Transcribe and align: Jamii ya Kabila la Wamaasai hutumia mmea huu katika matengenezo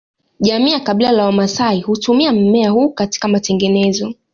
Jamii 0.39 0.71
ya 0.71 0.79
Kabila 0.79 1.11
la 1.11 1.25
Wamaasai 1.25 1.81
hutumia 1.81 2.31
mmea 2.33 2.69
huu 2.71 2.89
katika 2.89 3.27
matengenezo 3.27 4.13